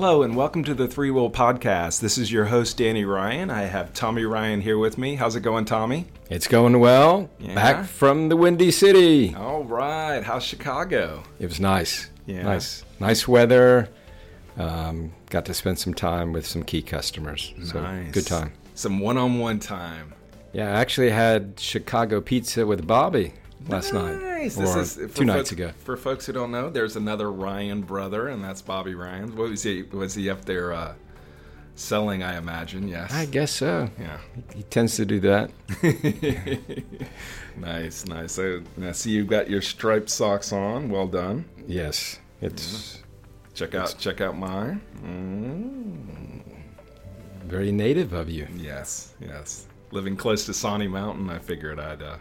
Hello 0.00 0.22
and 0.22 0.34
welcome 0.34 0.64
to 0.64 0.72
the 0.72 0.88
ThreeWill 0.88 1.30
Podcast. 1.30 2.00
This 2.00 2.16
is 2.16 2.32
your 2.32 2.46
host, 2.46 2.78
Danny 2.78 3.04
Ryan. 3.04 3.50
I 3.50 3.64
have 3.64 3.92
Tommy 3.92 4.24
Ryan 4.24 4.62
here 4.62 4.78
with 4.78 4.96
me. 4.96 5.16
How's 5.16 5.36
it 5.36 5.42
going, 5.42 5.66
Tommy? 5.66 6.06
It's 6.30 6.46
going 6.48 6.80
well. 6.80 7.28
Yeah? 7.38 7.54
Back 7.54 7.84
from 7.84 8.30
the 8.30 8.36
Windy 8.36 8.70
City. 8.70 9.34
All 9.34 9.62
right. 9.62 10.22
How's 10.22 10.42
Chicago? 10.42 11.22
It 11.38 11.44
was 11.48 11.60
nice. 11.60 12.08
Yeah. 12.24 12.44
Nice. 12.44 12.82
Nice 12.98 13.28
weather. 13.28 13.90
Um, 14.56 15.12
got 15.28 15.44
to 15.44 15.52
spend 15.52 15.78
some 15.78 15.92
time 15.92 16.32
with 16.32 16.46
some 16.46 16.62
key 16.62 16.80
customers. 16.80 17.52
So 17.62 17.82
Nice. 17.82 18.10
good 18.10 18.26
time. 18.26 18.54
Some 18.74 19.00
one 19.00 19.18
on 19.18 19.38
one 19.38 19.58
time. 19.58 20.14
Yeah, 20.54 20.74
I 20.74 20.80
actually 20.80 21.10
had 21.10 21.60
Chicago 21.60 22.22
pizza 22.22 22.64
with 22.64 22.86
Bobby 22.86 23.34
last 23.68 23.92
night. 23.92 24.29
Nice. 24.40 24.54
This 24.54 24.96
is 24.96 25.14
two 25.14 25.24
nights 25.26 25.52
ago. 25.52 25.72
For 25.84 25.96
folks 25.98 26.24
who 26.26 26.32
don't 26.32 26.50
know, 26.50 26.70
there's 26.70 26.96
another 26.96 27.30
Ryan 27.30 27.82
brother, 27.82 28.28
and 28.28 28.42
that's 28.42 28.62
Bobby 28.62 28.94
Ryan. 28.94 29.36
What 29.36 29.50
was 29.50 29.62
he? 29.62 29.82
Was 29.82 30.14
he 30.14 30.30
up 30.30 30.46
there 30.46 30.72
uh, 30.72 30.94
selling? 31.74 32.22
I 32.22 32.38
imagine. 32.38 32.88
Yes. 32.88 33.12
I 33.12 33.26
guess 33.26 33.52
so. 33.52 33.90
yeah. 34.00 34.18
He 34.54 34.62
tends 34.62 34.96
to 34.96 35.04
do 35.04 35.20
that. 35.20 35.50
nice, 37.58 38.06
nice. 38.06 38.32
So 38.32 38.62
I 38.82 38.92
see 38.92 39.10
you've 39.10 39.26
got 39.28 39.50
your 39.50 39.60
striped 39.60 40.08
socks 40.08 40.52
on. 40.52 40.88
Well 40.88 41.06
done. 41.06 41.44
Yes. 41.66 42.18
It's 42.40 43.02
Check 43.54 43.74
out, 43.74 43.94
check 43.98 44.22
out 44.22 44.38
mine. 44.38 44.80
Mm. 45.04 46.40
very 47.44 47.70
native 47.72 48.14
of 48.14 48.30
you. 48.30 48.46
Yes, 48.56 49.12
yes. 49.20 49.66
Living 49.90 50.16
close 50.16 50.46
to 50.46 50.54
Sawnee 50.54 50.88
Mountain, 50.88 51.28
I 51.28 51.38
figured 51.40 51.78
I'd 51.78 52.00
uh, 52.00 52.16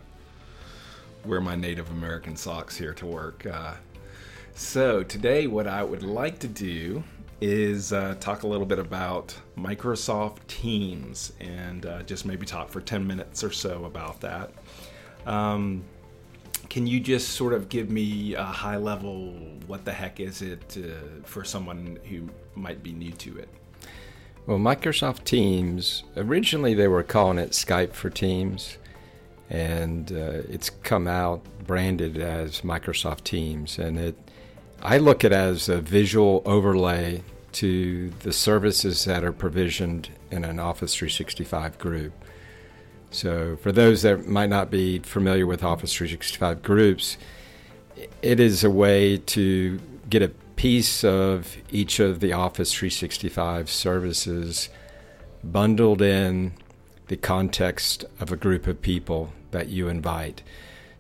wear 1.26 1.42
my 1.42 1.56
Native 1.56 1.90
American 1.92 2.36
socks 2.36 2.78
here 2.78 2.94
to 2.94 3.06
work. 3.06 3.46
Uh, 3.46 3.74
so 4.54 5.04
today, 5.04 5.48
what 5.48 5.68
I 5.68 5.84
would 5.84 6.04
like 6.04 6.40
to 6.40 6.48
do 6.48 7.04
is 7.42 7.94
uh, 7.94 8.16
talk 8.20 8.44
a 8.44 8.48
little 8.48 8.66
bit 8.66 8.80
about 8.80 9.34
Microsoft 9.58 10.46
Teams 10.48 11.32
and 11.40 11.86
uh, 11.86 12.04
just 12.04 12.26
maybe 12.26 12.46
talk 12.46 12.70
for 12.70 12.82
10 12.82 13.06
minutes 13.06 13.44
or 13.44 13.52
so 13.52 13.86
about 13.86 14.20
that. 14.22 14.52
Um, 15.26 15.84
can 16.70 16.86
you 16.86 17.00
just 17.00 17.30
sort 17.30 17.54
of 17.54 17.70
give 17.70 17.90
me 17.90 18.36
a 18.36 18.44
high 18.44 18.78
level 18.78 19.32
what 19.68 19.86
the 19.86 19.92
heck 19.92 20.20
is 20.20 20.42
it 20.42 20.78
uh, 20.78 21.24
for 21.24 21.44
someone 21.44 21.98
who 22.10 22.30
might 22.56 22.84
be 22.84 22.92
new 22.92 23.12
to 23.12 23.38
it? 23.38 23.50
Well, 24.46 24.58
Microsoft 24.58 25.26
Teams, 25.26 26.04
originally 26.18 26.74
they 26.74 26.88
were 26.88 27.04
calling 27.04 27.38
it 27.38 27.52
Skype 27.52 27.94
for 27.94 28.10
Teams, 28.10 28.79
and 29.50 30.12
uh, 30.12 30.44
it's 30.50 30.70
come 30.70 31.08
out 31.08 31.42
branded 31.66 32.18
as 32.18 32.62
Microsoft 32.62 33.24
Teams. 33.24 33.80
And 33.80 33.98
it, 33.98 34.16
I 34.82 34.98
look 34.98 35.26
at 35.26 35.32
it 35.32 35.36
as 35.36 35.70
a 35.70 35.82
visual 35.82 36.42
overlay 36.46 37.24
to 37.54 38.10
the 38.20 38.32
services 38.32 39.06
that 39.06 39.24
are 39.24 39.32
provisioned 39.32 40.10
in 40.30 40.46
an 40.46 40.60
Office 40.60 40.94
365 40.96 41.80
group. 41.80 42.14
So, 43.12 43.58
for 43.58 43.72
those 43.72 44.04
that 44.04 44.28
might 44.28 44.50
not 44.50 44.70
be 44.70 45.00
familiar 45.00 45.48
with 45.48 45.64
Office 45.64 45.94
365 45.96 46.62
groups, 46.62 47.18
it 48.22 48.40
is 48.40 48.64
a 48.64 48.70
way 48.70 49.18
to 49.18 49.80
get 50.10 50.22
a 50.22 50.30
piece 50.56 51.04
of 51.04 51.58
each 51.72 52.00
of 52.00 52.20
the 52.20 52.34
Office 52.34 52.72
365 52.72 53.70
services 53.70 54.70
bundled 55.44 56.02
in 56.04 56.54
the 57.10 57.18
context 57.18 58.06
of 58.20 58.32
a 58.32 58.38
group 58.38 58.66
of 58.66 58.82
people 58.82 59.34
that 59.52 59.68
you 59.68 59.88
invite. 59.88 60.42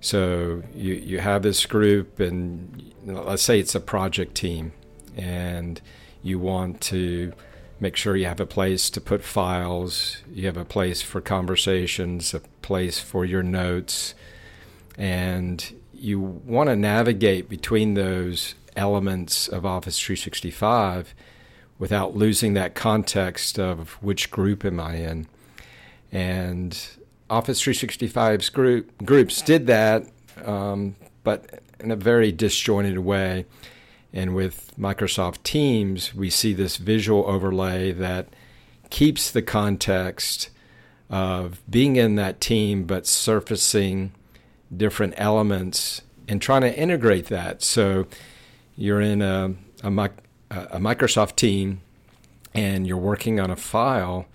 So 0.02 0.64
you, 0.74 0.94
you 0.94 1.20
have 1.20 1.44
this 1.44 1.66
group, 1.66 2.20
and 2.20 2.94
let's 3.06 3.44
say 3.44 3.59
it's 3.59 3.75
a 3.75 3.80
project 3.80 4.36
team, 4.36 4.74
and 5.16 5.80
you 6.22 6.40
want 6.40 6.81
to 6.81 7.34
make 7.80 7.96
sure 7.96 8.16
you 8.16 8.25
have 8.25 8.40
a 8.40 8.46
place 8.46 8.90
to 8.90 9.02
put 9.02 9.24
files, 9.24 10.18
you 10.34 10.46
have 10.47 10.58
a 10.58 10.66
place 10.66 11.02
for 11.02 11.22
conversations, 11.22 12.34
a 12.34 12.41
place 12.62 13.00
for 13.00 13.24
your 13.24 13.44
notes, 13.44 14.16
and 14.97 15.74
you 15.94 16.20
want 16.20 16.70
to 16.70 16.76
navigate 16.76 17.47
between 17.47 17.94
those 17.94 18.56
elements 18.76 19.47
of 19.47 19.66
Office 19.66 20.00
365 20.00 21.14
without 21.78 22.16
losing 22.16 22.53
that 22.53 22.76
context 22.76 23.59
of 23.59 23.91
which 24.02 24.31
group 24.31 24.66
am 24.66 24.80
I 24.80 24.96
in. 24.96 25.28
And 26.12 26.78
Office 27.30 27.62
365's 27.62 28.50
group 28.50 29.06
groups 29.06 29.42
did 29.42 29.68
that, 29.68 30.08
um, 30.44 30.96
but 31.24 31.62
in 31.80 31.92
a 31.92 31.96
very 31.96 32.31
disjointed 32.31 33.00
way. 33.00 33.46
And 34.12 34.34
with 34.34 34.72
Microsoft 34.78 35.44
Teams, 35.44 36.16
we 36.16 36.30
see 36.30 36.53
this 36.53 36.78
visual 36.78 37.25
overlay 37.28 37.92
that 37.92 38.28
keeps 38.90 39.30
the 39.30 39.44
context 39.44 40.50
of 41.09 41.62
being 41.70 41.96
in 41.96 42.16
that 42.16 42.41
team, 42.41 42.84
but 42.84 43.06
surfacing 43.06 44.12
different 44.76 45.14
elements 45.18 46.02
and 46.28 46.41
trying 46.41 46.62
to 46.62 46.76
integrate 46.78 47.28
that. 47.28 47.62
So 47.64 48.08
you're 48.76 49.02
in 49.02 49.22
a, 49.22 49.53
a, 49.84 49.90
a 49.90 50.80
Microsoft 50.80 51.36
team 51.36 51.81
and 52.53 52.88
you're 52.88 52.97
working 52.97 53.40
on 53.40 53.50
a 53.50 53.56
file, 53.56 54.26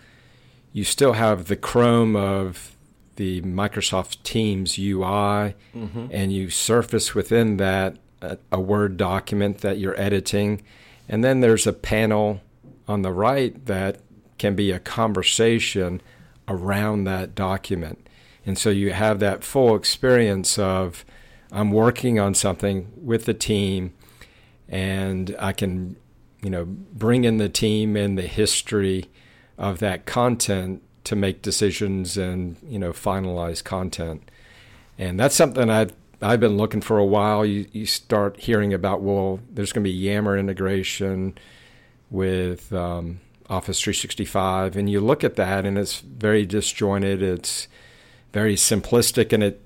you 0.75 0.83
still 0.83 1.12
have 1.12 1.47
the 1.47 1.57
Chrome 1.57 2.17
of 2.17 2.77
the 3.15 3.41
Microsoft 3.43 4.25
Teams 4.25 4.77
UI, 4.77 5.55
mm-hmm. 5.73 6.07
and 6.11 6.33
you 6.33 6.51
surface 6.51 7.15
within 7.15 7.59
that 7.59 7.97
a, 8.21 8.39
a 8.51 8.61
Word 8.61 8.97
document 8.97 9.59
that 9.59 9.79
you're 9.79 9.99
editing. 9.99 10.62
And 11.09 11.23
then 11.23 11.41
there's 11.41 11.67
a 11.69 11.73
panel 11.73 12.41
on 12.89 13.03
the 13.03 13.12
right 13.12 13.65
that 13.67 14.01
can 14.37 14.57
be 14.57 14.73
a 14.73 14.81
conversation 14.81 16.03
around 16.49 17.05
that 17.05 17.37
document. 17.37 18.09
And 18.45 18.59
so 18.59 18.71
you 18.71 18.93
have 18.93 19.21
that 19.21 19.45
full 19.45 19.77
experience 19.77 20.59
of 20.59 21.05
I'm 21.53 21.71
working 21.71 22.19
on 22.19 22.35
something 22.35 22.91
with 22.97 23.27
the 23.27 23.33
team 23.33 23.95
and 24.69 25.37
I 25.39 25.53
can, 25.53 25.95
you 26.43 26.51
know, 26.51 26.65
bring 26.65 27.23
in 27.23 27.37
the 27.37 27.49
team 27.49 27.97
and 27.97 28.19
the 28.19 28.27
history 28.27 29.09
of 29.59 29.78
that 29.78 30.06
content 30.06 30.82
to 31.04 31.16
make 31.16 31.42
decisions 31.42 32.16
and, 32.16 32.56
you 32.66 32.78
know, 32.78 32.92
finalize 32.92 33.62
content. 33.62 34.31
And 34.98 35.19
that's 35.19 35.34
something 35.34 35.70
I've 35.70 35.92
I've 36.22 36.41
been 36.41 36.56
looking 36.56 36.81
for 36.81 36.98
a 36.98 37.04
while. 37.04 37.44
You 37.44 37.66
you 37.72 37.87
start 37.87 38.41
hearing 38.41 38.72
about 38.72 39.03
well, 39.03 39.41
there's 39.50 39.72
going 39.72 39.84
to 39.84 39.91
be 39.91 39.94
Yammer 39.94 40.38
integration 40.38 41.37
with 42.10 42.72
um, 42.72 43.20
Office 43.50 43.81
365, 43.81 44.76
and 44.76 44.88
you 44.88 45.00
look 45.00 45.25
at 45.25 45.37
that, 45.37 45.66
and 45.66 45.76
it's 45.76 46.00
very 46.00 46.47
disjointed. 46.47 47.22
It's 47.22 47.69
very 48.32 48.54
simplistic, 48.54 49.32
and 49.32 49.43
it 49.43 49.60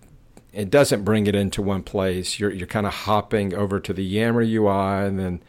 it 0.53 0.71
doesn't 0.71 1.05
bring 1.05 1.27
it 1.27 1.35
into 1.35 1.63
one 1.63 1.83
place. 1.83 2.41
You're 2.41 2.51
you're 2.51 2.67
kind 2.67 2.87
of 2.87 2.95
hopping 2.95 3.55
over 3.55 3.79
to 3.79 3.93
the 3.93 4.05
Yammer 4.05 4.43
UI, 4.43 5.07
and 5.07 5.19
then 5.19 5.43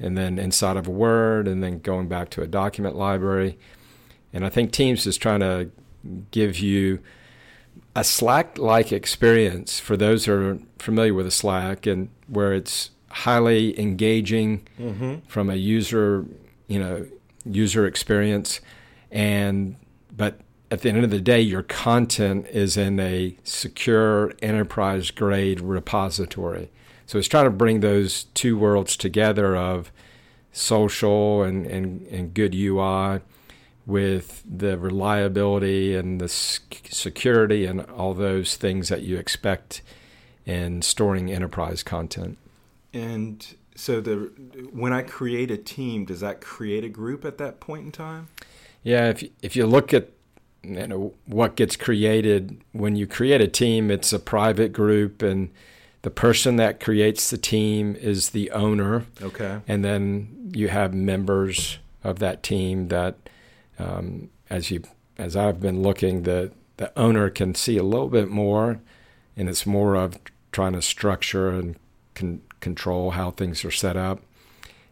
and 0.00 0.16
then 0.16 0.38
inside 0.38 0.76
of 0.76 0.88
a 0.88 0.90
Word, 0.90 1.46
and 1.46 1.62
then 1.62 1.78
going 1.78 2.08
back 2.08 2.30
to 2.30 2.42
a 2.42 2.46
document 2.46 2.96
library. 2.96 3.58
And 4.32 4.44
I 4.44 4.48
think 4.48 4.72
Teams 4.72 5.06
is 5.06 5.16
trying 5.16 5.40
to 5.40 5.70
give 6.30 6.58
you 6.58 7.00
a 7.94 8.02
Slack-like 8.02 8.92
experience 8.92 9.78
for 9.78 9.96
those 9.96 10.24
who 10.24 10.32
are 10.32 10.58
familiar 10.78 11.14
with 11.14 11.26
a 11.26 11.30
Slack, 11.30 11.86
and 11.86 12.08
where 12.26 12.54
it's 12.54 12.90
highly 13.10 13.78
engaging 13.78 14.66
mm-hmm. 14.78 15.16
from 15.26 15.50
a 15.50 15.56
user, 15.56 16.24
you 16.68 16.78
know, 16.78 17.06
user 17.44 17.86
experience, 17.86 18.60
and 19.10 19.76
but 20.16 20.40
at 20.70 20.82
the 20.82 20.88
end 20.88 21.02
of 21.02 21.10
the 21.10 21.20
day, 21.20 21.40
your 21.40 21.64
content 21.64 22.46
is 22.46 22.76
in 22.76 23.00
a 23.00 23.36
secure 23.42 24.32
enterprise 24.40 25.10
grade 25.10 25.60
repository. 25.60 26.70
So 27.10 27.18
it's 27.18 27.26
trying 27.26 27.46
to 27.46 27.50
bring 27.50 27.80
those 27.80 28.26
two 28.34 28.56
worlds 28.56 28.96
together 28.96 29.56
of 29.56 29.90
social 30.52 31.42
and, 31.42 31.66
and, 31.66 32.06
and 32.06 32.32
good 32.32 32.54
UI 32.54 33.18
with 33.84 34.44
the 34.48 34.78
reliability 34.78 35.96
and 35.96 36.20
the 36.20 36.28
security 36.28 37.66
and 37.66 37.80
all 37.80 38.14
those 38.14 38.54
things 38.54 38.90
that 38.90 39.02
you 39.02 39.16
expect 39.16 39.82
in 40.46 40.82
storing 40.82 41.32
enterprise 41.32 41.82
content. 41.82 42.38
And 42.94 43.44
so 43.74 44.00
the 44.00 44.30
when 44.72 44.92
I 44.92 45.02
create 45.02 45.50
a 45.50 45.56
team, 45.56 46.04
does 46.04 46.20
that 46.20 46.40
create 46.40 46.84
a 46.84 46.88
group 46.88 47.24
at 47.24 47.38
that 47.38 47.58
point 47.58 47.86
in 47.86 47.90
time? 47.90 48.28
Yeah, 48.84 49.08
if 49.08 49.24
you, 49.24 49.30
if 49.42 49.56
you 49.56 49.66
look 49.66 49.92
at 49.92 50.10
you 50.62 50.86
know 50.86 51.14
what 51.26 51.56
gets 51.56 51.74
created 51.74 52.62
when 52.70 52.94
you 52.94 53.08
create 53.08 53.40
a 53.40 53.48
team, 53.48 53.90
it's 53.90 54.12
a 54.12 54.20
private 54.20 54.72
group, 54.72 55.22
and 55.22 55.50
the 56.02 56.10
person 56.10 56.56
that 56.56 56.80
creates 56.80 57.30
the 57.30 57.36
team 57.38 57.94
is 57.96 58.30
the 58.30 58.50
owner, 58.52 59.04
Okay. 59.22 59.60
and 59.68 59.84
then 59.84 60.50
you 60.54 60.68
have 60.68 60.94
members 60.94 61.78
of 62.02 62.18
that 62.20 62.42
team 62.42 62.88
that, 62.88 63.16
um, 63.78 64.30
as 64.48 64.70
you 64.70 64.82
as 65.18 65.36
I've 65.36 65.60
been 65.60 65.82
looking, 65.82 66.22
the 66.22 66.50
the 66.78 66.90
owner 66.98 67.28
can 67.28 67.54
see 67.54 67.76
a 67.76 67.82
little 67.82 68.08
bit 68.08 68.30
more, 68.30 68.80
and 69.36 69.48
it's 69.50 69.66
more 69.66 69.94
of 69.96 70.16
trying 70.50 70.72
to 70.72 70.80
structure 70.80 71.50
and 71.50 71.76
con- 72.14 72.40
control 72.60 73.10
how 73.10 73.30
things 73.30 73.62
are 73.66 73.70
set 73.70 73.96
up. 73.98 74.20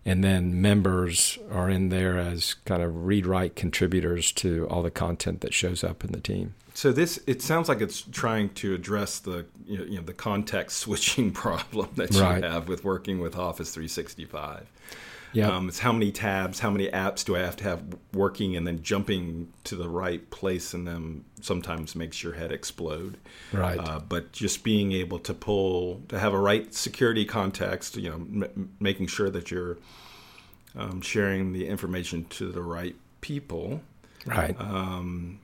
And 0.08 0.24
then 0.24 0.60
members 0.60 1.38
are 1.52 1.68
in 1.68 1.90
there 1.90 2.18
as 2.18 2.54
kind 2.64 2.82
of 2.82 3.04
read 3.06 3.26
write 3.26 3.54
contributors 3.56 4.32
to 4.32 4.66
all 4.70 4.82
the 4.82 4.90
content 4.90 5.40
that 5.42 5.52
shows 5.52 5.84
up 5.84 6.02
in 6.04 6.12
the 6.12 6.20
team. 6.20 6.54
So 6.74 6.92
this 6.92 7.20
it 7.26 7.42
sounds 7.42 7.68
like 7.68 7.80
it's 7.80 8.02
trying 8.02 8.50
to 8.54 8.74
address 8.74 9.18
the 9.18 9.46
you 9.66 9.78
know, 9.78 9.84
you 9.84 9.96
know 9.98 10.02
the 10.04 10.14
context 10.14 10.78
switching 10.84 11.30
problem 11.32 11.88
that 11.96 12.12
you 12.14 12.20
Right. 12.22 12.42
have 12.42 12.68
with 12.68 12.84
working 12.84 13.18
with 13.20 13.36
Office 13.36 13.72
365. 13.74 14.66
Yeah. 15.32 15.50
Um, 15.50 15.68
it's 15.68 15.80
how 15.80 15.92
many 15.92 16.10
tabs, 16.10 16.60
how 16.60 16.70
many 16.70 16.88
apps 16.88 17.24
do 17.24 17.36
I 17.36 17.40
have 17.40 17.56
to 17.56 17.64
have 17.64 17.82
working, 18.12 18.56
and 18.56 18.66
then 18.66 18.82
jumping 18.82 19.52
to 19.64 19.76
the 19.76 19.88
right 19.88 20.28
place 20.30 20.74
in 20.74 20.84
them 20.84 21.24
sometimes 21.40 21.94
makes 21.94 22.22
your 22.22 22.32
head 22.32 22.50
explode. 22.50 23.18
Right. 23.52 23.78
Uh, 23.78 24.00
but 24.00 24.32
just 24.32 24.64
being 24.64 24.92
able 24.92 25.18
to 25.20 25.34
pull, 25.34 26.02
to 26.08 26.18
have 26.18 26.32
a 26.32 26.38
right 26.38 26.72
security 26.72 27.24
context, 27.24 27.96
you 27.96 28.08
know, 28.08 28.14
m- 28.46 28.70
making 28.80 29.08
sure 29.08 29.30
that 29.30 29.50
you're 29.50 29.78
um, 30.76 31.00
sharing 31.00 31.52
the 31.52 31.66
information 31.66 32.24
to 32.26 32.50
the 32.50 32.62
right 32.62 32.96
people, 33.20 33.82
right. 34.26 34.58
um, 34.60 35.40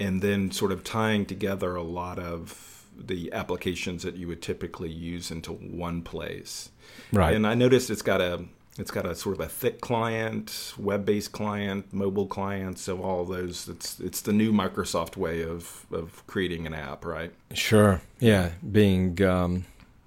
and 0.00 0.22
then 0.22 0.50
sort 0.50 0.72
of 0.72 0.82
tying 0.84 1.26
together 1.26 1.76
a 1.76 1.82
lot 1.82 2.18
of 2.18 2.86
the 2.96 3.32
applications 3.32 4.02
that 4.02 4.16
you 4.16 4.26
would 4.26 4.42
typically 4.42 4.90
use 4.90 5.30
into 5.30 5.52
one 5.52 6.02
place. 6.02 6.70
right. 7.12 7.34
And 7.34 7.46
I 7.46 7.54
noticed 7.54 7.90
it's 7.90 8.02
got 8.02 8.20
a 8.20 8.44
it's 8.78 8.90
got 8.90 9.04
a 9.04 9.14
sort 9.14 9.34
of 9.34 9.40
a 9.40 9.48
thick 9.48 9.80
client, 9.80 10.72
web-based 10.78 11.32
client, 11.32 11.92
mobile 11.92 12.26
client. 12.26 12.78
So 12.78 13.02
all 13.02 13.24
those 13.24 13.68
it's 13.68 13.98
it's 14.00 14.20
the 14.20 14.32
new 14.32 14.52
Microsoft 14.52 15.16
way 15.16 15.42
of 15.42 15.84
of 15.92 16.24
creating 16.26 16.66
an 16.66 16.74
app, 16.74 17.04
right? 17.04 17.32
Sure. 17.52 18.00
Yeah. 18.20 18.50
Being, 18.70 19.20
um, 19.22 19.64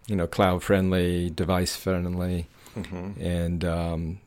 you 0.07 0.15
know, 0.15 0.27
cloud 0.27 0.63
friendly, 0.63 1.29
device 1.29 1.75
friendly, 1.75 2.47
Mm-hmm. 2.75 3.21
and 3.21 3.65
um, 3.65 4.19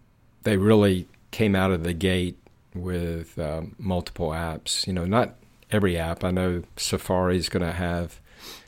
they 0.42 0.58
really 0.58 1.08
came 1.30 1.56
out 1.56 1.70
of 1.70 1.82
the 1.82 1.94
gate 1.94 2.36
with 2.74 3.38
um, 3.38 3.74
multiple 3.78 4.28
apps. 4.30 4.86
You 4.86 4.92
know, 4.92 5.06
not 5.06 5.36
every 5.70 5.96
app. 5.96 6.22
I 6.22 6.30
know 6.30 6.62
Safari 6.76 7.38
is 7.38 7.48
going 7.48 7.64
to 7.64 7.72
have 7.72 8.20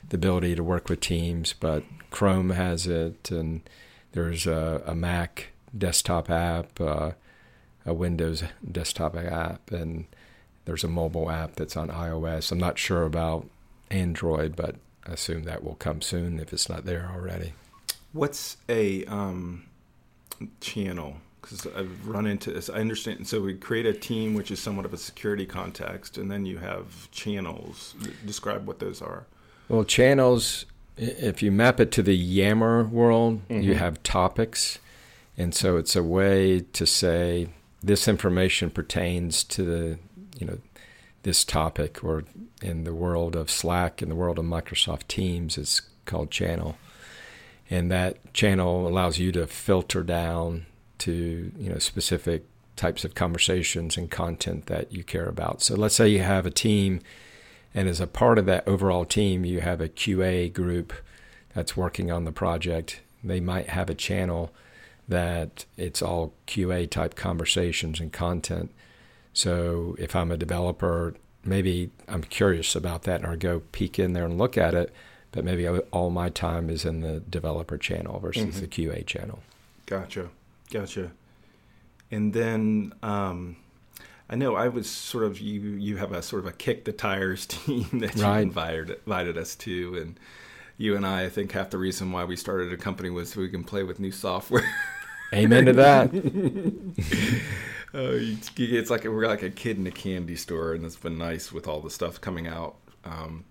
the 0.09 0.15
ability 0.15 0.55
to 0.55 0.63
work 0.63 0.89
with 0.89 0.99
Teams, 1.01 1.53
but 1.53 1.83
Chrome 2.09 2.49
has 2.49 2.87
it, 2.87 3.29
and 3.29 3.61
there's 4.13 4.47
a, 4.47 4.81
a 4.87 4.95
Mac 4.95 5.49
desktop 5.75 6.29
app, 6.29 6.79
uh, 6.79 7.11
a 7.85 7.93
Windows 7.93 8.43
desktop 8.69 9.15
app, 9.15 9.71
and 9.71 10.05
there's 10.65 10.83
a 10.83 10.89
mobile 10.89 11.29
app 11.31 11.55
that's 11.55 11.77
on 11.77 11.89
iOS. 11.89 12.51
I'm 12.51 12.57
not 12.57 12.77
sure 12.77 13.03
about 13.03 13.47
Android, 13.89 14.55
but 14.55 14.75
I 15.07 15.13
assume 15.13 15.43
that 15.43 15.63
will 15.63 15.75
come 15.75 16.01
soon 16.01 16.39
if 16.39 16.51
it's 16.51 16.67
not 16.69 16.85
there 16.85 17.09
already. 17.13 17.53
What's 18.13 18.57
a 18.67 19.05
um, 19.05 19.65
channel? 20.59 21.17
Because 21.41 21.65
I've 21.67 22.05
run 22.05 22.25
into 22.25 22.51
this. 22.51 22.69
I 22.69 22.79
understand. 22.79 23.25
So 23.27 23.39
we 23.41 23.53
create 23.53 23.85
a 23.85 23.93
team, 23.93 24.33
which 24.33 24.51
is 24.51 24.59
somewhat 24.59 24.85
of 24.85 24.93
a 24.93 24.97
security 24.97 25.45
context, 25.45 26.17
and 26.17 26.29
then 26.29 26.45
you 26.45 26.57
have 26.57 27.09
channels. 27.11 27.95
Describe 28.25 28.67
what 28.67 28.79
those 28.79 29.01
are. 29.01 29.25
Well, 29.69 29.85
channels, 29.85 30.65
if 30.97 31.41
you 31.41 31.51
map 31.51 31.79
it 31.79 31.91
to 31.93 32.03
the 32.03 32.15
Yammer 32.15 32.83
world, 32.83 33.41
you 33.49 33.73
Mhm. 33.73 33.77
have 33.77 34.03
topics. 34.03 34.79
And 35.37 35.53
so 35.53 35.77
it's 35.77 35.95
a 35.95 36.03
way 36.03 36.61
to 36.73 36.85
say 36.85 37.49
this 37.83 38.07
information 38.07 38.69
pertains 38.69 39.43
to 39.45 39.63
the, 39.63 39.99
you 40.39 40.47
know, 40.47 40.57
this 41.23 41.43
topic, 41.43 42.03
or 42.03 42.23
in 42.61 42.83
the 42.83 42.93
world 42.93 43.35
of 43.35 43.51
Slack, 43.51 44.01
in 44.01 44.09
the 44.09 44.15
world 44.15 44.39
of 44.39 44.45
Microsoft 44.45 45.07
Teams, 45.07 45.57
it's 45.57 45.81
called 46.05 46.31
channel. 46.31 46.77
And 47.69 47.91
that 47.91 48.33
channel 48.33 48.87
allows 48.87 49.19
you 49.19 49.31
to 49.33 49.45
filter 49.45 50.03
down 50.03 50.65
to, 50.99 51.51
you 51.57 51.69
know, 51.69 51.79
specific 51.79 52.45
types 52.75 53.03
of 53.03 53.13
conversations 53.13 53.97
and 53.97 54.09
content 54.09 54.67
that 54.67 54.91
you 54.91 55.03
care 55.03 55.27
about. 55.27 55.61
So 55.61 55.75
let's 55.75 55.95
say 55.95 56.07
you 56.07 56.21
have 56.21 56.45
a 56.45 56.51
team 56.51 57.01
and 57.73 57.87
as 57.87 57.99
a 57.99 58.07
part 58.07 58.39
of 58.39 58.45
that 58.47 58.67
overall 58.67 59.05
team, 59.05 59.45
you 59.45 59.61
have 59.61 59.81
a 59.81 59.89
QA 59.89 60.51
group 60.51 60.93
that's 61.53 61.77
working 61.77 62.09
on 62.11 62.25
the 62.25 62.31
project. 62.31 63.01
They 63.23 63.39
might 63.39 63.69
have 63.69 63.89
a 63.89 63.95
channel 63.95 64.51
that 65.07 65.65
it's 65.77 66.01
all 66.01 66.33
QA 66.47 66.89
type 66.89 67.15
conversations 67.15 67.99
and 67.99 68.11
content. 68.11 68.71
So 69.33 69.95
if 69.99 70.15
I'm 70.15 70.31
a 70.31 70.37
developer, 70.37 71.15
maybe 71.45 71.91
I'm 72.07 72.23
curious 72.23 72.75
about 72.75 73.03
that 73.03 73.23
or 73.23 73.35
go 73.37 73.61
peek 73.71 73.99
in 73.99 74.13
there 74.13 74.25
and 74.25 74.37
look 74.37 74.57
at 74.57 74.73
it, 74.73 74.93
but 75.31 75.45
maybe 75.45 75.67
all 75.67 76.09
my 76.09 76.29
time 76.29 76.69
is 76.69 76.83
in 76.85 77.01
the 77.01 77.19
developer 77.21 77.77
channel 77.77 78.19
versus 78.19 78.55
Mhm. 78.55 78.59
the 78.59 78.67
QA 78.67 79.03
channel. 79.05 79.39
Gotcha, 79.85 80.29
gotcha. 80.71 81.11
And 82.11 82.33
then 82.33 82.93
um, 83.03 83.57
I 84.29 84.35
know 84.35 84.55
I 84.55 84.67
was 84.67 84.89
sort 84.89 85.23
of 85.23 85.39
you. 85.39 85.61
You 85.61 85.97
have 85.97 86.11
a 86.11 86.21
sort 86.21 86.41
of 86.43 86.47
a 86.47 86.51
kick 86.53 86.83
the 86.85 86.91
tires 86.91 87.45
team 87.47 87.87
that 87.99 88.15
you 88.17 88.25
invited 88.25 88.89
invited 89.05 89.37
us 89.37 89.55
to, 89.57 89.97
and 90.01 90.19
you 90.77 90.95
and 90.95 91.05
I, 91.05 91.23
I 91.25 91.29
think 91.29 91.51
half 91.53 91.69
the 91.69 91.77
reason 91.77 92.11
why 92.11 92.23
we 92.25 92.35
started 92.35 92.71
a 92.73 92.77
company 92.77 93.09
was 93.09 93.31
so 93.31 93.39
we 93.41 93.49
can 93.49 93.63
play 93.63 93.83
with 93.83 93.99
new 93.99 94.11
software. 94.11 94.69
Amen 95.33 95.65
to 95.65 95.73
that. 95.73 96.11
Uh, 97.93 98.19
it's 98.19 98.89
like 98.91 99.05
we're 99.05 99.25
like 99.27 99.41
a 99.41 99.49
kid 99.49 99.77
in 99.77 99.87
a 99.87 99.91
candy 99.91 100.35
store, 100.35 100.73
and 100.73 100.85
it's 100.85 100.97
been 100.97 101.17
nice 101.17 101.53
with 101.53 101.67
all 101.67 101.79
the 101.79 101.89
stuff 101.89 102.19
coming 102.19 102.45
out. 102.45 102.75
Um, 103.05 103.45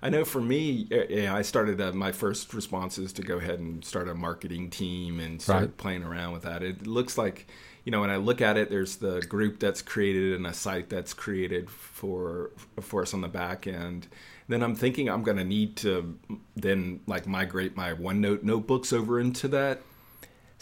I 0.00 0.08
know 0.08 0.24
for 0.24 0.40
me, 0.40 0.88
yeah, 0.90 1.32
I 1.36 1.42
started 1.42 1.80
uh, 1.80 1.92
my 1.92 2.10
first 2.10 2.52
response 2.54 2.98
is 2.98 3.12
to 3.12 3.22
go 3.22 3.36
ahead 3.36 3.60
and 3.60 3.84
start 3.84 4.08
a 4.08 4.14
marketing 4.14 4.70
team 4.70 5.20
and 5.20 5.40
start 5.40 5.60
Right. 5.60 5.76
playing 5.76 6.04
around 6.04 6.32
with 6.32 6.42
that. 6.42 6.62
It 6.62 6.86
looks 6.86 7.16
like, 7.18 7.46
you 7.84 7.92
know, 7.92 8.00
when 8.00 8.10
I 8.10 8.16
look 8.16 8.40
at 8.40 8.56
it, 8.56 8.70
there's 8.70 8.96
the 8.96 9.20
group 9.20 9.60
that's 9.60 9.82
created 9.82 10.34
and 10.34 10.46
a 10.46 10.54
site 10.54 10.88
that's 10.88 11.12
created 11.12 11.70
for 11.70 12.50
for 12.80 13.02
us 13.02 13.12
on 13.14 13.20
the 13.20 13.28
back 13.28 13.66
end. 13.66 14.08
Then 14.48 14.62
I'm 14.62 14.74
thinking 14.74 15.08
I'm 15.08 15.22
going 15.22 15.36
to 15.38 15.44
need 15.44 15.76
to 15.76 16.18
then 16.56 17.00
like 17.06 17.26
migrate 17.28 17.76
my 17.76 17.92
OneNote 17.92 18.42
notebooks 18.42 18.92
over 18.92 19.20
into 19.20 19.46
that. 19.48 19.82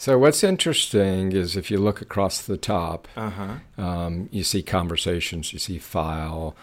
So 0.01 0.17
what's 0.17 0.43
interesting 0.43 1.31
is 1.31 1.55
if 1.55 1.69
you 1.69 1.77
look 1.77 2.01
across 2.01 2.41
the 2.41 2.57
top, 2.57 3.07
Uh 3.15 3.29
huh. 3.29 3.55
Um, 3.77 4.29
you 4.31 4.43
see 4.43 4.63
conversations, 4.63 5.53
you 5.53 5.59
see 5.59 5.77
file, 5.77 6.55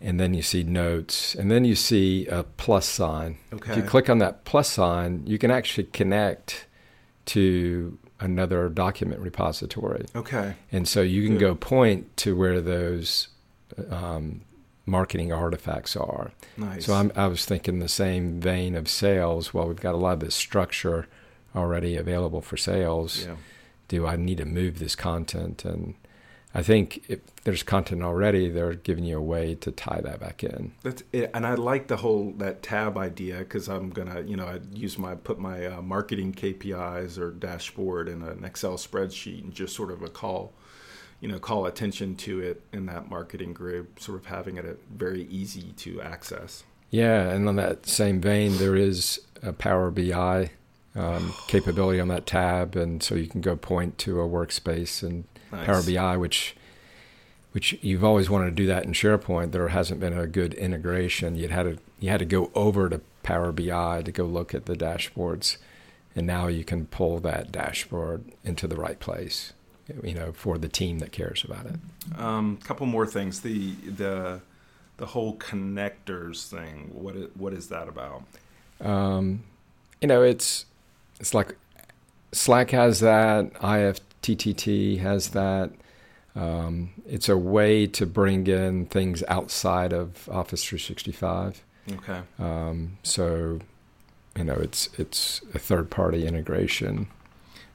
and 0.00 0.18
then 0.18 0.32
you 0.32 0.40
see 0.40 0.62
notes, 0.62 1.34
and 1.34 1.50
then 1.50 1.66
you 1.66 1.74
see 1.74 2.26
a 2.28 2.44
plus 2.44 2.86
sign. 2.86 3.36
Okay. 3.52 3.72
If 3.72 3.76
you 3.76 3.82
click 3.82 4.08
on 4.08 4.16
that 4.20 4.46
plus 4.46 4.70
sign, 4.70 5.24
you 5.26 5.36
can 5.36 5.50
actually 5.50 5.88
connect 5.92 6.66
to 7.26 7.98
another 8.18 8.70
document 8.70 9.20
repository. 9.20 10.06
Okay. 10.14 10.54
And 10.72 10.88
so 10.88 11.02
you 11.02 11.22
can 11.22 11.34
Good. 11.34 11.40
go 11.40 11.54
point 11.54 12.16
to 12.16 12.34
where 12.34 12.62
those 12.62 13.28
um, 13.90 14.40
marketing 14.86 15.34
artifacts 15.34 15.94
are. 15.96 16.32
Nice. 16.56 16.86
So 16.86 16.94
I'm, 16.94 17.12
I 17.14 17.26
was 17.26 17.44
thinking 17.44 17.80
the 17.80 17.90
same 17.90 18.40
vein 18.40 18.74
of 18.74 18.88
sales. 18.88 19.52
Well, 19.52 19.68
we've 19.68 19.76
got 19.76 19.94
a 19.94 19.98
lot 19.98 20.14
of 20.14 20.20
this 20.20 20.34
structure 20.34 21.08
already 21.56 21.96
available 21.96 22.40
for 22.40 22.56
sales 22.56 23.24
yeah. 23.26 23.36
do 23.88 24.06
I 24.06 24.16
need 24.16 24.38
to 24.38 24.44
move 24.44 24.78
this 24.78 24.94
content? 24.94 25.64
And 25.64 25.94
I 26.56 26.62
think 26.62 27.04
if 27.08 27.20
there's 27.44 27.62
content 27.62 28.02
already, 28.02 28.48
they're 28.48 28.74
giving 28.74 29.04
you 29.04 29.18
a 29.18 29.22
way 29.22 29.54
to 29.56 29.70
tie 29.70 30.00
that 30.02 30.20
back 30.20 30.42
in. 30.42 30.72
That's 30.82 31.02
it. 31.12 31.30
and 31.34 31.46
I 31.46 31.54
like 31.54 31.88
the 31.88 31.98
whole 31.98 32.32
that 32.38 32.62
tab 32.62 32.96
idea 32.96 33.38
because 33.40 33.68
I'm 33.68 33.90
gonna, 33.90 34.22
you 34.22 34.36
know, 34.36 34.46
I 34.46 34.60
use 34.72 34.98
my 34.98 35.16
put 35.16 35.38
my 35.38 35.66
uh, 35.66 35.82
marketing 35.82 36.32
KPIs 36.32 37.18
or 37.18 37.30
dashboard 37.30 38.08
in 38.08 38.22
an 38.22 38.42
Excel 38.42 38.78
spreadsheet 38.78 39.44
and 39.44 39.52
just 39.52 39.76
sort 39.76 39.90
of 39.90 40.02
a 40.02 40.08
call, 40.08 40.54
you 41.20 41.28
know, 41.28 41.38
call 41.38 41.66
attention 41.66 42.16
to 42.16 42.40
it 42.40 42.62
in 42.72 42.86
that 42.86 43.10
marketing 43.10 43.52
group, 43.52 44.00
sort 44.00 44.18
of 44.18 44.24
having 44.24 44.56
it 44.56 44.64
a, 44.64 44.76
very 44.90 45.24
easy 45.24 45.72
to 45.76 46.00
access. 46.00 46.64
Yeah, 46.88 47.28
and 47.28 47.48
on 47.48 47.56
that 47.56 47.84
same 47.84 48.20
vein, 48.20 48.56
there 48.56 48.76
is 48.76 49.20
a 49.42 49.52
Power 49.52 49.90
BI 49.90 50.50
um, 50.96 51.32
capability 51.46 52.00
on 52.00 52.08
that 52.08 52.26
tab, 52.26 52.74
and 52.74 53.02
so 53.02 53.14
you 53.14 53.26
can 53.26 53.40
go 53.40 53.56
point 53.56 53.98
to 53.98 54.20
a 54.20 54.28
workspace 54.28 55.02
and 55.02 55.24
Nice. 55.52 55.66
Power 55.66 55.82
BI, 55.82 56.16
which 56.16 56.56
which 57.52 57.78
you've 57.80 58.04
always 58.04 58.28
wanted 58.28 58.46
to 58.46 58.50
do 58.50 58.66
that 58.66 58.84
in 58.84 58.92
SharePoint. 58.92 59.52
There 59.52 59.68
hasn't 59.68 59.98
been 59.98 60.16
a 60.16 60.26
good 60.26 60.52
integration. 60.54 61.36
You 61.36 61.48
had 61.48 61.62
to 61.62 61.78
you 62.00 62.10
had 62.10 62.18
to 62.18 62.26
go 62.26 62.50
over 62.54 62.88
to 62.88 63.00
Power 63.22 63.52
BI 63.52 64.02
to 64.02 64.12
go 64.12 64.24
look 64.24 64.54
at 64.54 64.66
the 64.66 64.74
dashboards, 64.74 65.56
and 66.14 66.26
now 66.26 66.48
you 66.48 66.64
can 66.64 66.86
pull 66.86 67.18
that 67.20 67.52
dashboard 67.52 68.24
into 68.44 68.66
the 68.66 68.76
right 68.76 68.98
place. 68.98 69.52
You 70.02 70.14
know, 70.14 70.32
for 70.32 70.58
the 70.58 70.68
team 70.68 70.98
that 70.98 71.12
cares 71.12 71.44
about 71.44 71.66
it. 71.66 71.76
Um, 72.18 72.56
couple 72.64 72.86
more 72.86 73.06
things. 73.06 73.40
The 73.40 73.70
the 73.74 74.40
the 74.96 75.06
whole 75.06 75.36
connectors 75.36 76.48
thing. 76.48 76.90
What 76.92 77.14
is, 77.14 77.28
what 77.36 77.52
is 77.52 77.68
that 77.68 77.86
about? 77.86 78.24
Um, 78.80 79.44
you 80.00 80.08
know, 80.08 80.22
it's 80.22 80.66
it's 81.20 81.34
like 81.34 81.56
Slack 82.32 82.70
has 82.70 83.00
that, 83.00 83.52
IFTTT 83.54 84.98
has 85.00 85.30
that. 85.30 85.70
Um, 86.34 86.90
it's 87.06 87.28
a 87.30 87.36
way 87.36 87.86
to 87.86 88.04
bring 88.04 88.46
in 88.46 88.86
things 88.86 89.24
outside 89.26 89.92
of 89.92 90.28
Office 90.28 90.62
365. 90.64 91.64
Okay. 91.92 92.20
Um, 92.38 92.98
so, 93.02 93.60
you 94.36 94.44
know, 94.44 94.54
it's 94.54 94.90
it's 94.98 95.40
a 95.54 95.58
third 95.58 95.90
party 95.90 96.26
integration. 96.26 97.08